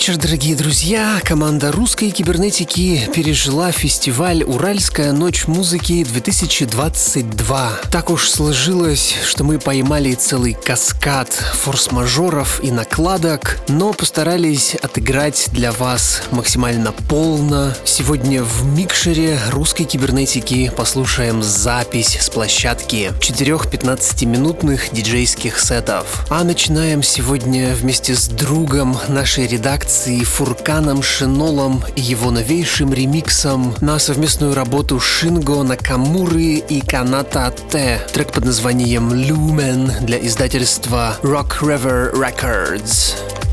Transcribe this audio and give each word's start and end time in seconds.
Вечер, 0.00 0.16
дорогие 0.16 0.56
друзья! 0.56 1.20
Команда 1.26 1.70
русской 1.70 2.10
кибернетики 2.10 3.06
пережила 3.14 3.70
фестиваль 3.70 4.42
«Уральская 4.42 5.12
ночь 5.12 5.46
музыки-2022». 5.46 7.90
Так 7.90 8.08
уж 8.08 8.30
сложилось, 8.30 9.14
что 9.26 9.44
мы 9.44 9.58
поймали 9.58 10.14
целый 10.14 10.54
каскад 10.54 11.28
форс-мажоров 11.28 12.64
и 12.64 12.70
накладок, 12.70 13.60
но 13.68 13.92
постарались 13.92 14.74
отыграть 14.76 15.50
для 15.52 15.70
вас 15.70 16.22
максимально 16.30 16.92
полно. 16.92 17.74
Сегодня 17.84 18.42
в 18.42 18.64
микшере 18.74 19.38
русской 19.50 19.84
кибернетики 19.84 20.72
послушаем 20.74 21.42
запись 21.42 22.16
с 22.18 22.30
площадки 22.30 23.12
четырех 23.20 23.66
15-минутных 23.66 24.94
диджейских 24.94 25.60
сетов. 25.60 26.24
А 26.30 26.42
начинаем 26.42 27.02
сегодня 27.02 27.74
вместе 27.74 28.14
с 28.14 28.28
другом 28.28 28.96
нашей 29.08 29.46
редакции 29.46 29.89
редакции 29.90 30.22
Фурканом 30.22 31.02
Шинолом 31.02 31.82
и 31.96 32.00
его 32.00 32.30
новейшим 32.30 32.94
ремиксом 32.94 33.74
на 33.80 33.98
совместную 33.98 34.54
работу 34.54 35.00
Шинго 35.00 35.64
Накамуры 35.64 36.62
и 36.68 36.80
Каната 36.80 37.52
Т. 37.72 38.00
Трек 38.12 38.30
под 38.30 38.44
названием 38.44 39.12
Lumen 39.12 40.04
для 40.04 40.24
издательства 40.24 41.16
Rock 41.24 41.60
River 41.62 42.14
Records. 42.14 43.49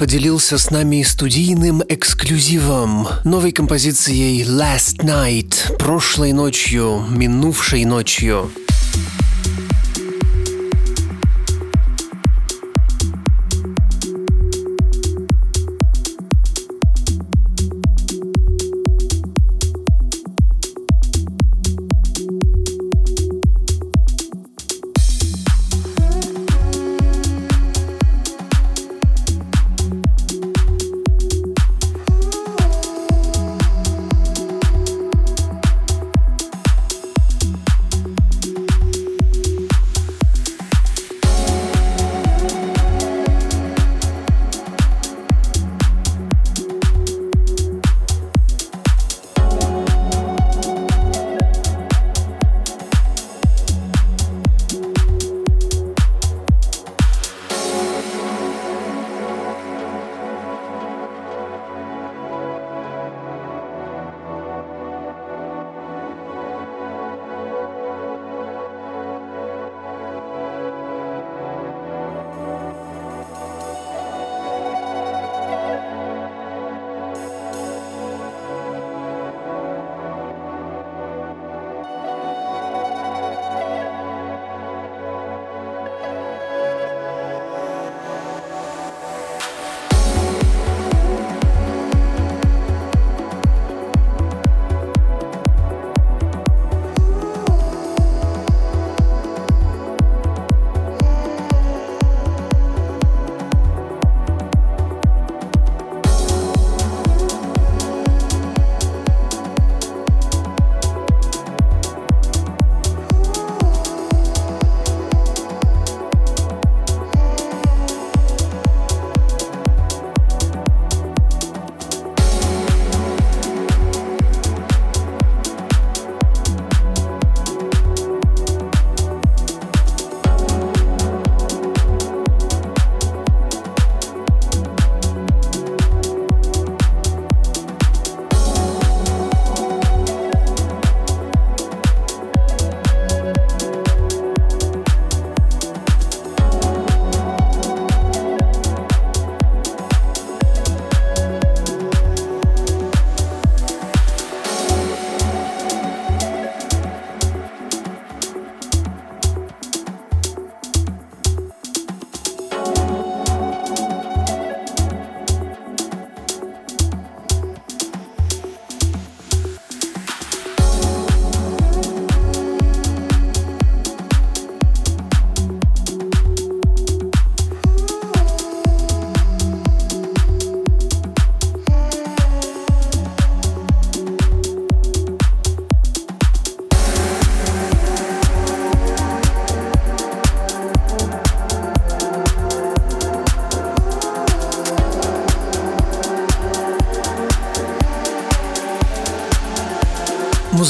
Поделился 0.00 0.56
с 0.56 0.70
нами 0.70 1.02
студийным 1.02 1.82
эксклюзивом, 1.86 3.06
новой 3.22 3.52
композицией 3.52 4.44
Last 4.44 5.04
Night, 5.04 5.76
прошлой 5.76 6.32
ночью, 6.32 7.04
минувшей 7.10 7.84
ночью. 7.84 8.50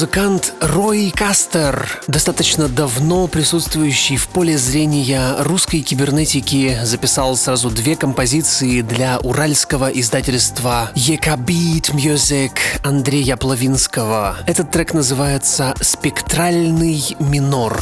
Музыкант 0.00 0.54
Рой 0.62 1.12
Кастер, 1.14 2.00
достаточно 2.06 2.70
давно 2.70 3.26
присутствующий 3.26 4.16
в 4.16 4.28
поле 4.28 4.56
зрения 4.56 5.34
русской 5.40 5.82
кибернетики, 5.82 6.78
записал 6.84 7.36
сразу 7.36 7.68
две 7.68 7.96
композиции 7.96 8.80
для 8.80 9.18
уральского 9.18 9.90
издательства 9.90 10.90
Екабит 10.94 11.90
Music 11.90 12.52
Андрея 12.82 13.36
Плавинского. 13.36 14.38
Этот 14.46 14.70
трек 14.70 14.94
называется 14.94 15.74
«Спектральный 15.82 17.14
минор». 17.18 17.78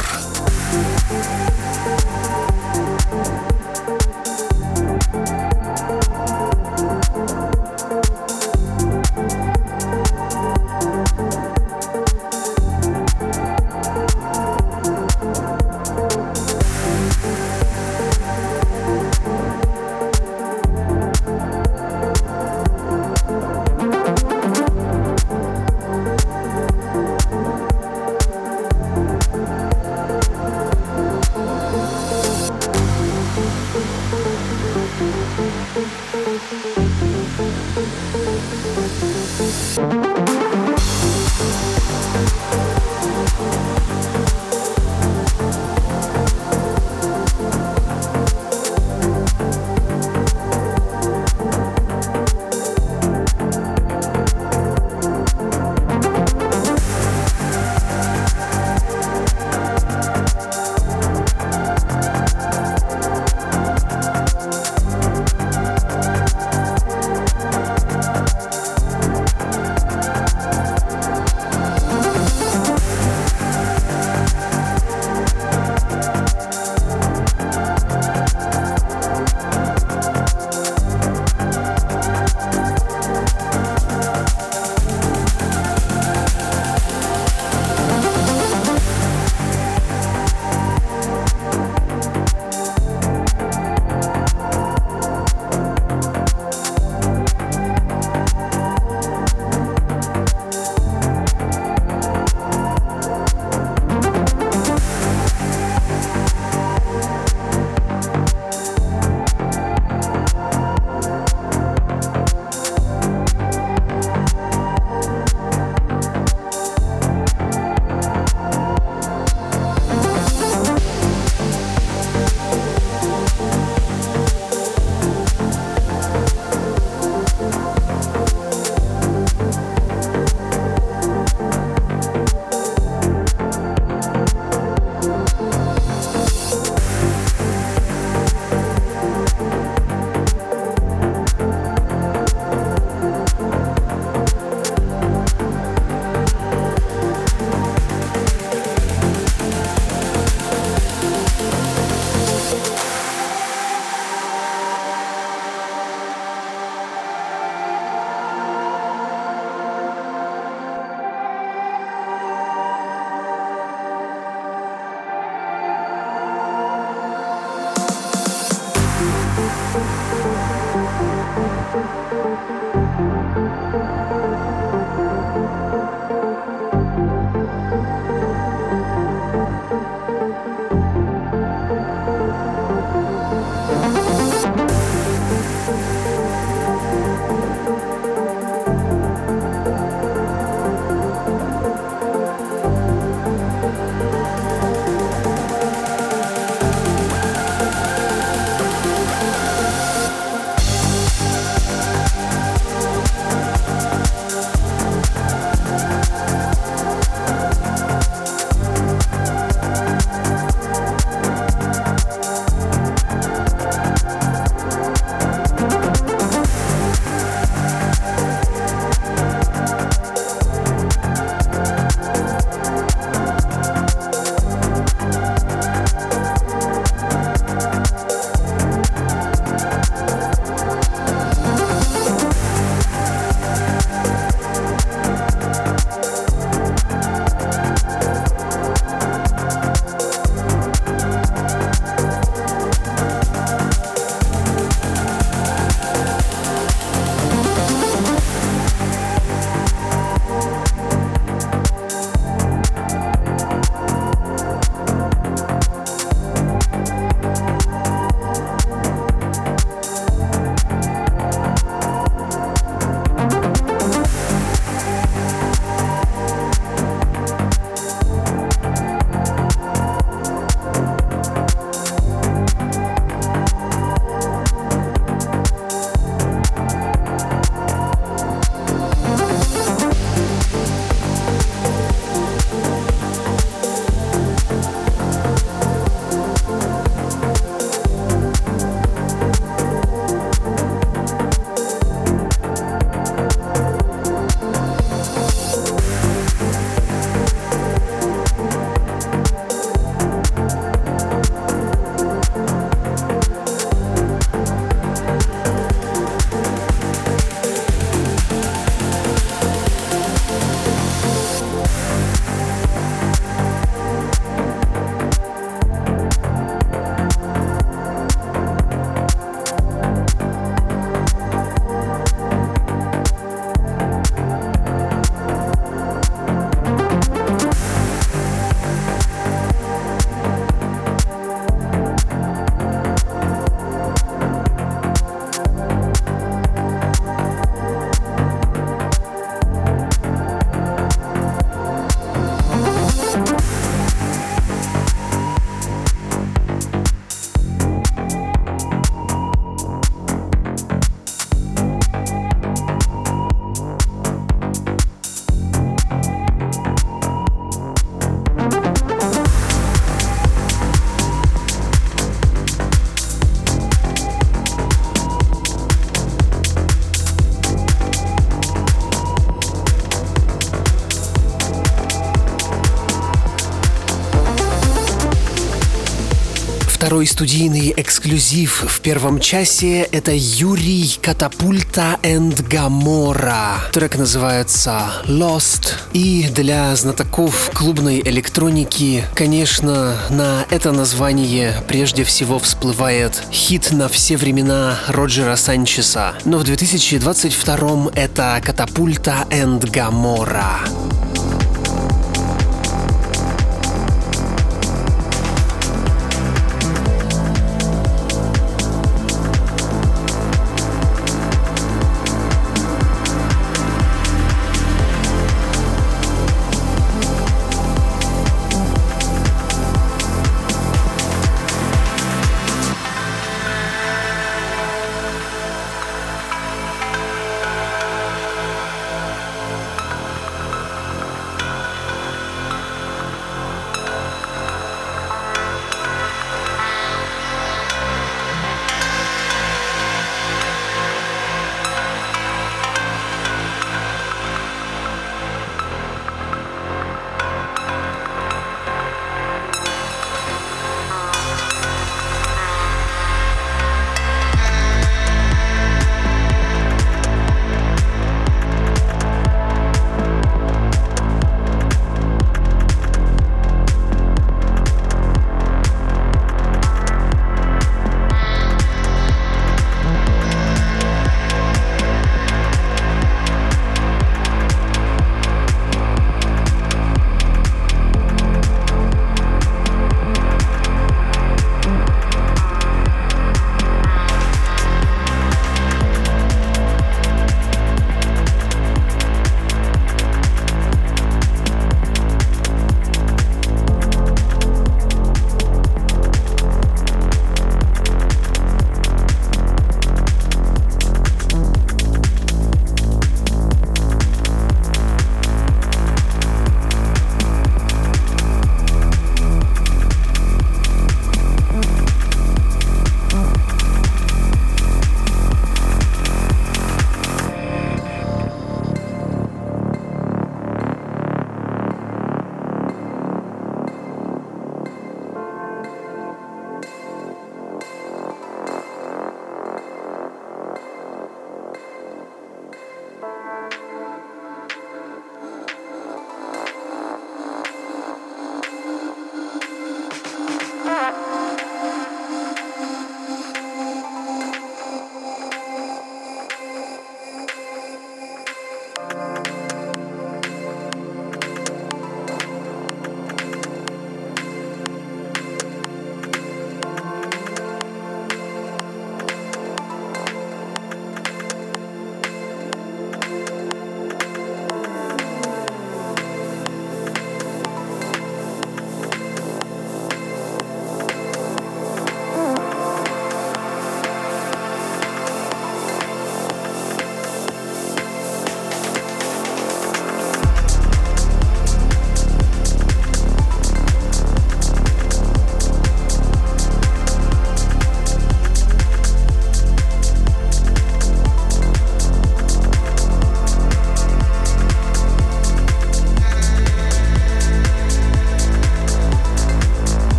Второй 376.99 377.07
студийный 377.07 377.73
эксклюзив 377.77 378.65
в 378.67 378.81
первом 378.81 379.21
часе. 379.21 379.83
Это 379.83 380.11
Юрий 380.13 380.97
Катапульта 381.01 381.97
энд 382.03 382.45
Гамора. 382.45 383.61
Трек 383.71 383.95
называется 383.97 384.91
Lost. 385.05 385.75
И 385.93 386.27
для 386.35 386.75
знатоков 386.75 387.51
клубной 387.53 388.01
электроники, 388.01 389.05
конечно, 389.15 389.95
на 390.09 390.45
это 390.49 390.73
название 390.73 391.63
прежде 391.69 392.03
всего 392.03 392.37
всплывает 392.37 393.23
хит 393.31 393.71
на 393.71 393.87
все 393.87 394.17
времена 394.17 394.77
Роджера 394.89 395.37
Санчеса. 395.37 396.15
Но 396.25 396.37
в 396.39 396.43
2022 396.43 397.91
это 397.95 398.41
Катапульта 398.43 399.25
энд 399.29 399.69
Гамора. 399.69 400.59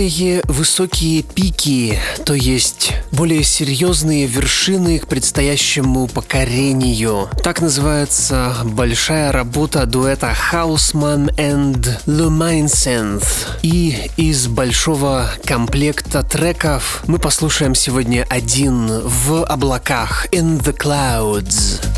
Более 0.00 0.42
высокие 0.48 1.22
пики, 1.22 1.98
то 2.24 2.32
есть 2.32 2.94
более 3.12 3.44
серьезные 3.44 4.24
вершины 4.24 4.98
к 4.98 5.06
предстоящему 5.06 6.06
покорению. 6.06 7.28
Так 7.44 7.60
называется 7.60 8.56
большая 8.64 9.30
работа 9.30 9.84
дуэта 9.84 10.34
Hausman 10.52 11.36
and 11.36 11.86
Luminescent. 12.06 13.22
И 13.60 14.10
из 14.16 14.46
большого 14.46 15.28
комплекта 15.44 16.22
треков 16.22 17.02
мы 17.06 17.18
послушаем 17.18 17.74
сегодня 17.74 18.26
один 18.30 18.86
в 19.04 19.44
облаках 19.44 20.28
In 20.32 20.62
the 20.62 20.74
Clouds. 20.74 21.89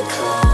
the 0.00 0.06
car. 0.08 0.49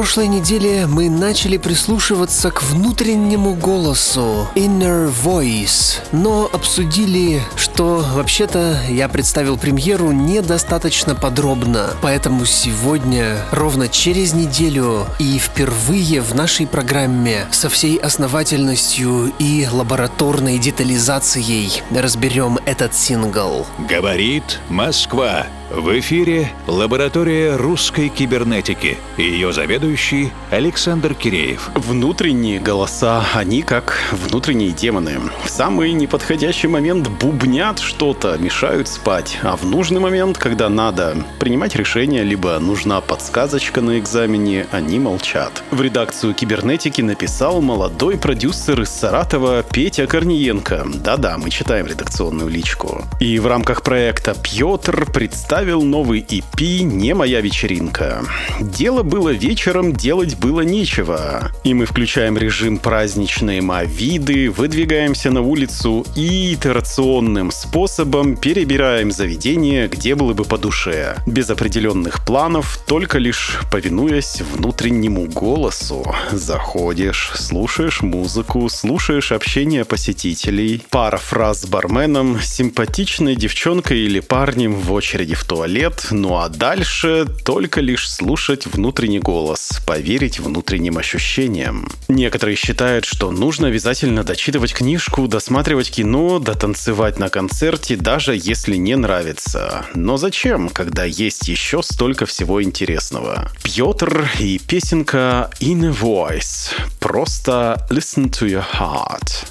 Прошлой 0.00 0.28
неделе 0.28 0.86
мы 0.86 1.10
начали 1.10 1.58
прислушиваться 1.58 2.50
к 2.50 2.62
внутреннему 2.62 3.52
голосу 3.52 4.48
Inner 4.54 5.12
Voice, 5.12 5.98
но 6.10 6.48
обсудили, 6.50 7.42
что 7.54 8.02
вообще-то 8.14 8.80
я 8.88 9.10
представил 9.10 9.58
премьеру 9.58 10.10
недостаточно 10.10 11.14
подробно, 11.14 11.90
поэтому 12.00 12.46
сегодня, 12.46 13.44
ровно 13.50 13.88
через 13.88 14.32
неделю 14.32 15.04
и 15.18 15.38
впервые 15.38 16.22
в 16.22 16.34
нашей 16.34 16.66
программе 16.66 17.46
со 17.50 17.68
всей 17.68 17.98
основательностью 17.98 19.34
и 19.38 19.68
лабораторной 19.70 20.56
детализацией 20.56 21.82
разберем 21.94 22.58
этот 22.64 22.94
сингл. 22.94 23.66
Говорит 23.86 24.60
Москва. 24.70 25.44
В 25.70 25.96
эфире 26.00 26.50
лаборатория 26.66 27.54
русской 27.54 28.08
кибернетики 28.08 28.98
и 29.16 29.22
ее 29.22 29.52
заведующий 29.52 30.32
Александр 30.50 31.14
Киреев. 31.14 31.70
Внутренние 31.76 32.58
голоса, 32.58 33.24
они 33.34 33.62
как 33.62 33.96
внутренние 34.10 34.72
демоны. 34.72 35.20
В 35.44 35.48
самый 35.48 35.92
неподходящий 35.92 36.66
момент 36.66 37.08
бубнят 37.08 37.78
что-то, 37.78 38.36
мешают 38.36 38.88
спать, 38.88 39.38
а 39.42 39.54
в 39.54 39.64
нужный 39.64 40.00
момент, 40.00 40.38
когда 40.38 40.68
надо 40.68 41.24
принимать 41.38 41.76
решение, 41.76 42.24
либо 42.24 42.58
нужна 42.58 43.00
подсказочка 43.00 43.80
на 43.80 44.00
экзамене, 44.00 44.66
они 44.72 44.98
молчат. 44.98 45.62
В 45.70 45.80
редакцию 45.82 46.34
кибернетики 46.34 47.00
написал 47.00 47.60
молодой 47.62 48.18
продюсер 48.18 48.82
из 48.82 48.90
Саратова 48.90 49.62
Петя 49.62 50.08
Корниенко. 50.08 50.84
Да-да, 50.96 51.38
мы 51.38 51.50
читаем 51.50 51.86
редакционную 51.86 52.48
личку. 52.50 53.04
И 53.20 53.38
в 53.38 53.46
рамках 53.46 53.82
проекта 53.82 54.34
«Пьотр» 54.34 55.08
представил 55.12 55.82
новый 55.82 56.20
EP 56.22 56.80
«Не 56.80 57.14
моя 57.14 57.40
вечеринка». 57.40 58.24
Дело 58.60 59.04
было 59.04 59.28
вечером, 59.28 59.92
делать 59.92 60.39
было 60.40 60.62
нечего. 60.62 61.52
И 61.64 61.74
мы 61.74 61.84
включаем 61.84 62.38
режим 62.38 62.78
праздничные 62.78 63.60
мавиды, 63.60 64.50
выдвигаемся 64.50 65.30
на 65.30 65.42
улицу 65.42 66.06
и 66.16 66.54
итерационным 66.54 67.50
способом 67.50 68.36
перебираем 68.36 69.12
заведение, 69.12 69.88
где 69.88 70.14
было 70.14 70.32
бы 70.32 70.44
по 70.44 70.56
душе. 70.56 71.16
Без 71.26 71.50
определенных 71.50 72.24
планов, 72.24 72.80
только 72.86 73.18
лишь 73.18 73.58
повинуясь 73.70 74.40
внутреннему 74.40 75.26
голосу. 75.26 76.14
Заходишь, 76.32 77.32
слушаешь 77.34 78.00
музыку, 78.00 78.68
слушаешь 78.70 79.32
общение 79.32 79.84
посетителей, 79.84 80.82
пара 80.88 81.18
фраз 81.18 81.62
с 81.62 81.66
барменом, 81.66 82.40
симпатичной 82.40 83.36
девчонкой 83.36 83.98
или 83.98 84.20
парнем 84.20 84.74
в 84.74 84.92
очереди 84.92 85.34
в 85.34 85.44
туалет, 85.44 86.06
ну 86.10 86.38
а 86.38 86.48
дальше 86.48 87.26
только 87.44 87.80
лишь 87.80 88.08
слушать 88.08 88.66
внутренний 88.66 89.18
голос, 89.18 89.80
поверить 89.86 90.29
внутренним 90.38 90.98
ощущениям. 90.98 91.88
Некоторые 92.08 92.56
считают, 92.56 93.04
что 93.04 93.30
нужно 93.30 93.68
обязательно 93.68 94.22
дочитывать 94.22 94.72
книжку, 94.72 95.26
досматривать 95.26 95.90
кино, 95.90 96.38
дотанцевать 96.38 97.18
на 97.18 97.30
концерте, 97.30 97.96
даже 97.96 98.36
если 98.36 98.76
не 98.76 98.94
нравится. 98.96 99.86
Но 99.94 100.16
зачем, 100.16 100.68
когда 100.68 101.04
есть 101.04 101.48
еще 101.48 101.82
столько 101.82 102.26
всего 102.26 102.62
интересного? 102.62 103.50
Пьотр 103.62 104.28
и 104.38 104.58
песенка 104.58 105.50
In 105.60 105.86
a 105.86 105.90
Voice. 105.90 106.70
Просто 107.00 107.86
listen 107.90 108.30
to 108.30 108.46
your 108.46 108.64
heart. 108.78 109.46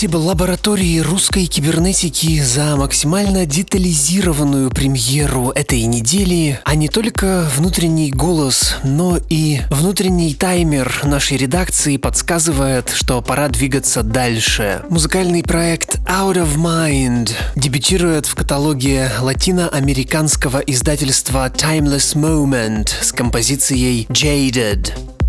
Спасибо 0.00 0.16
лаборатории 0.16 0.98
русской 1.00 1.44
кибернетики 1.44 2.40
за 2.40 2.74
максимально 2.76 3.44
детализированную 3.44 4.70
премьеру 4.70 5.50
этой 5.50 5.82
недели, 5.82 6.58
а 6.64 6.74
не 6.74 6.88
только 6.88 7.46
внутренний 7.54 8.10
голос, 8.10 8.76
но 8.82 9.18
и 9.28 9.60
внутренний 9.68 10.32
таймер 10.32 11.02
нашей 11.04 11.36
редакции 11.36 11.98
подсказывает, 11.98 12.88
что 12.88 13.20
пора 13.20 13.48
двигаться 13.48 14.02
дальше. 14.02 14.82
Музыкальный 14.88 15.42
проект 15.42 15.96
Out 16.06 16.36
of 16.36 16.56
Mind 16.56 17.32
дебютирует 17.54 18.24
в 18.24 18.34
каталоге 18.34 19.10
латиноамериканского 19.20 20.60
издательства 20.60 21.50
Timeless 21.50 22.16
Moment 22.16 22.88
с 23.02 23.12
композицией 23.12 24.06
Jaded. 24.08 25.19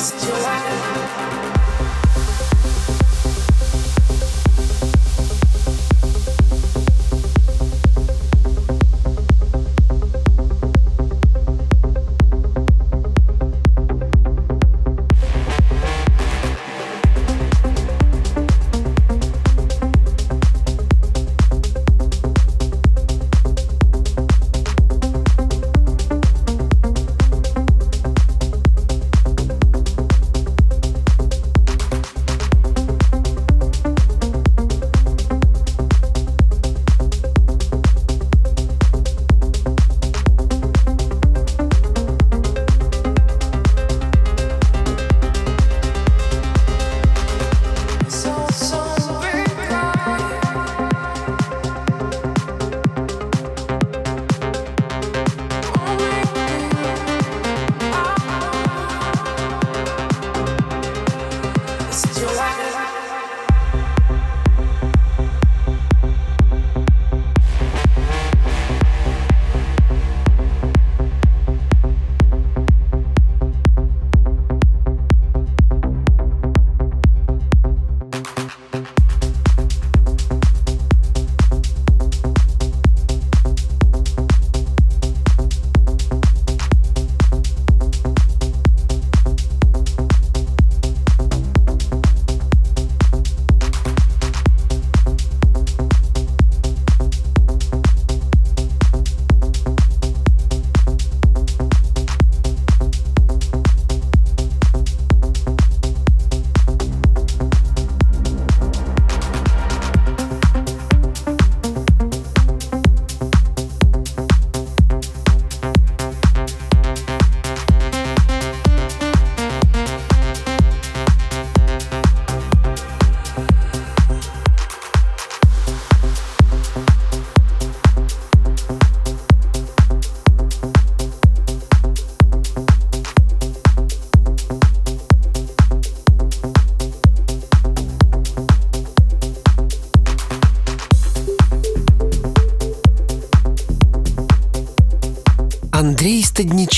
just 0.00 0.26
your 0.26 0.34
eyes. 0.34 0.69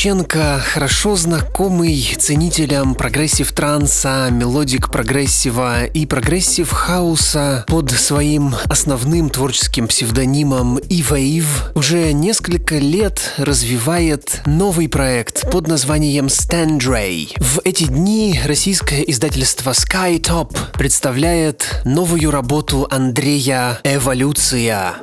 Стадниченко, 0.02 0.60
хорошо 0.64 1.14
знакомый 1.14 2.16
ценителям 2.18 2.96
progressive 2.96 3.52
транса, 3.52 4.30
melodic 4.32 4.90
progressive 4.90 5.76
а 5.76 5.84
и 5.84 6.06
progressive 6.06 6.72
хауса 6.72 7.64
под 7.68 7.92
своим 7.92 8.52
основным 8.64 9.30
творческим 9.30 9.86
псевдонимом 9.86 10.80
Иваив, 10.88 11.70
уже 11.76 12.12
несколько 12.12 12.78
лет 12.78 13.32
развивает 13.36 14.42
новый 14.44 14.88
проект 14.88 15.48
под 15.52 15.68
названием 15.68 16.26
Standray. 16.26 17.40
В 17.40 17.60
эти 17.62 17.84
дни 17.84 18.40
российское 18.44 19.02
издательство 19.02 19.70
SkyTop 19.70 20.56
представляет 20.72 21.80
новую 21.84 22.32
работу 22.32 22.88
Андрея 22.90 23.78
«Эволюция». 23.84 24.96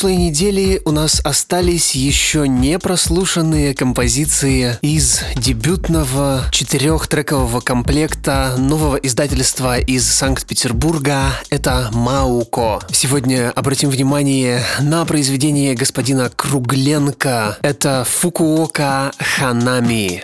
Прошлой 0.00 0.16
неделе 0.16 0.80
у 0.86 0.92
нас 0.92 1.20
остались 1.24 1.94
еще 1.94 2.48
не 2.48 2.78
прослушанные 2.78 3.74
композиции 3.74 4.78
из 4.80 5.20
дебютного 5.36 6.44
четырехтрекового 6.52 7.60
комплекта 7.60 8.54
нового 8.56 8.96
издательства 8.96 9.78
из 9.78 10.06
Санкт-Петербурга. 10.06 11.34
Это 11.50 11.90
Мауко. 11.92 12.80
Сегодня 12.90 13.50
обратим 13.50 13.90
внимание 13.90 14.62
на 14.80 15.04
произведение 15.04 15.74
господина 15.74 16.30
Кругленко. 16.34 17.58
Это 17.60 18.06
Фукуока 18.08 19.12
Ханами. 19.18 20.22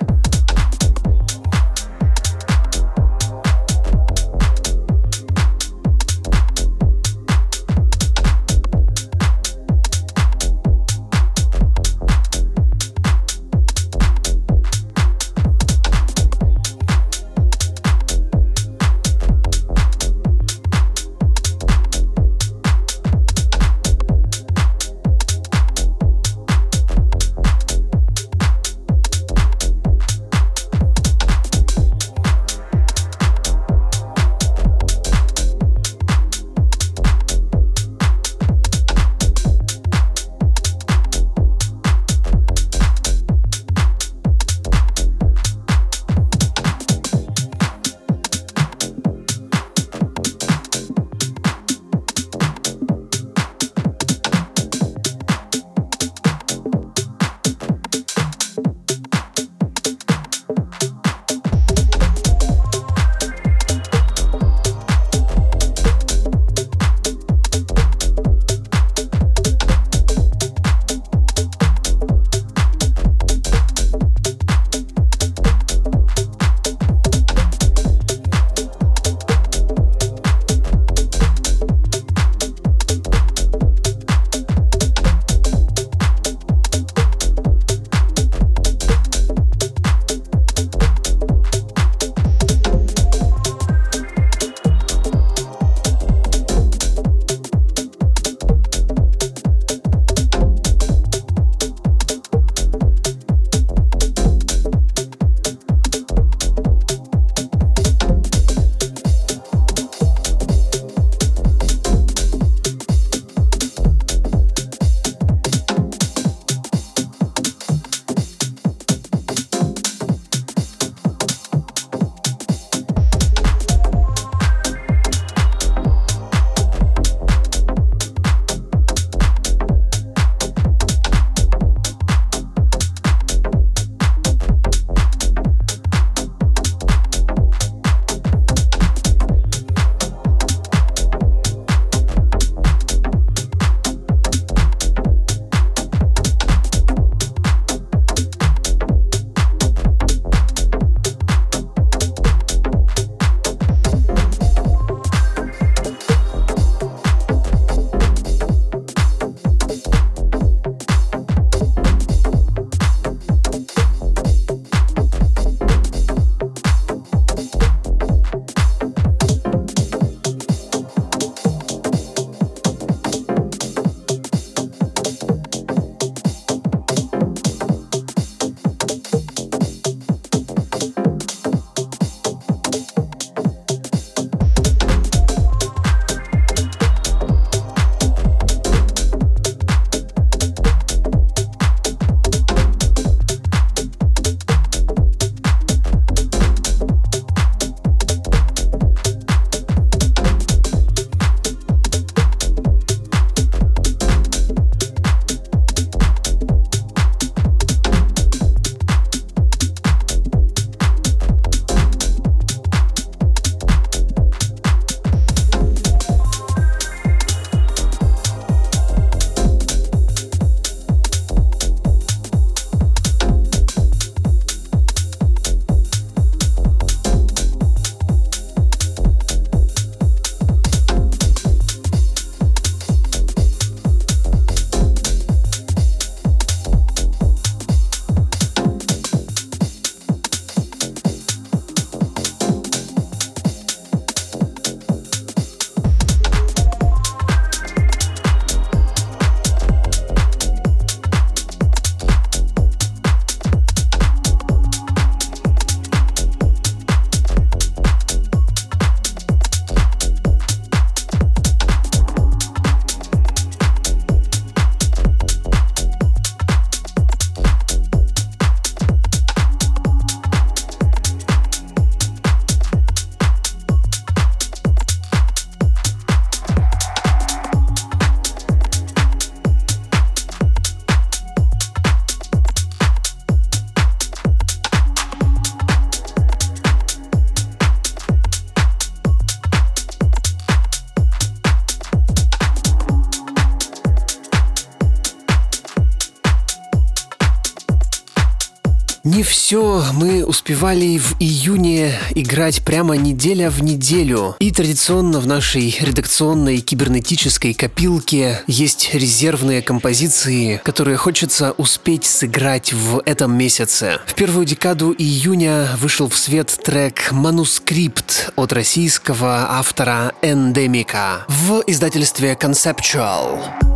Все 299.47 299.85
мы 299.93 300.25
успевали 300.25 300.99
в 300.99 301.21
июне 301.21 301.93
играть 302.17 302.65
прямо 302.65 302.97
неделя 302.97 303.49
в 303.49 303.63
неделю. 303.63 304.35
И 304.41 304.51
традиционно 304.51 305.21
в 305.21 305.29
нашей 305.29 305.71
редакционной 305.81 306.59
кибернетической 306.59 307.55
копилке 307.55 308.43
есть 308.49 308.91
резервные 308.93 309.63
композиции, 309.63 310.61
которые 310.65 310.97
хочется 310.97 311.53
успеть 311.59 312.07
сыграть 312.07 312.73
в 312.73 313.01
этом 313.07 313.39
месяце. 313.39 314.01
В 314.07 314.15
первую 314.15 314.47
декаду 314.47 314.93
июня 314.99 315.69
вышел 315.79 316.09
в 316.09 316.19
свет 316.19 316.49
трек 316.65 317.13
«Манускрипт» 317.13 318.33
от 318.35 318.53
российского 318.53 319.47
автора 319.53 320.13
Эндемика 320.23 321.25
в 321.29 321.63
издательстве 321.69 322.33
Conceptual. 322.33 323.76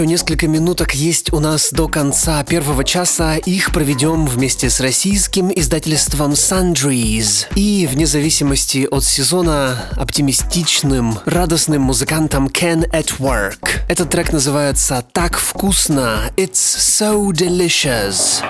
Еще 0.00 0.06
несколько 0.06 0.48
минуток 0.48 0.94
есть 0.94 1.30
у 1.30 1.40
нас 1.40 1.72
до 1.72 1.86
конца 1.86 2.42
первого 2.44 2.84
часа. 2.84 3.36
Их 3.36 3.70
проведем 3.70 4.24
вместе 4.24 4.70
с 4.70 4.80
российским 4.80 5.52
издательством 5.54 6.32
Sundries. 6.32 7.44
И 7.54 7.86
вне 7.86 8.06
зависимости 8.06 8.88
от 8.90 9.04
сезона 9.04 9.90
оптимистичным, 9.96 11.18
радостным 11.26 11.82
музыкантом 11.82 12.46
Ken 12.46 12.90
at 12.92 13.18
Work. 13.18 13.68
Этот 13.90 14.08
трек 14.08 14.32
называется 14.32 15.04
«Так 15.12 15.36
вкусно». 15.36 16.30
It's 16.38 16.54
so 16.54 17.30
delicious. 17.32 18.42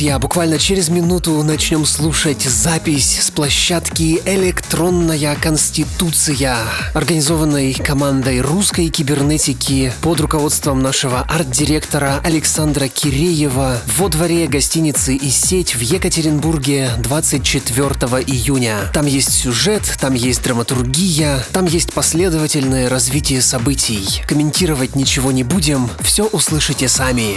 Друзья, 0.00 0.18
буквально 0.18 0.58
через 0.58 0.88
минуту 0.88 1.42
начнем 1.42 1.84
слушать 1.84 2.40
запись 2.40 3.20
с 3.20 3.30
площадки 3.30 4.22
«Электронная 4.24 5.36
Конституция», 5.36 6.56
организованной 6.94 7.74
командой 7.74 8.40
русской 8.40 8.88
кибернетики 8.88 9.92
под 10.00 10.20
руководством 10.20 10.80
нашего 10.80 11.20
арт-директора 11.20 12.18
Александра 12.24 12.88
Киреева 12.88 13.78
во 13.98 14.08
дворе 14.08 14.46
гостиницы 14.46 15.14
и 15.14 15.28
сеть 15.28 15.74
в 15.74 15.80
Екатеринбурге 15.80 16.92
24 17.00 17.90
июня. 18.26 18.78
Там 18.94 19.04
есть 19.04 19.34
сюжет, 19.34 19.82
там 20.00 20.14
есть 20.14 20.42
драматургия, 20.42 21.44
там 21.52 21.66
есть 21.66 21.92
последовательное 21.92 22.88
развитие 22.88 23.42
событий. 23.42 24.22
Комментировать 24.26 24.96
ничего 24.96 25.30
не 25.30 25.42
будем, 25.42 25.90
все 26.00 26.24
услышите 26.24 26.88
сами. 26.88 27.36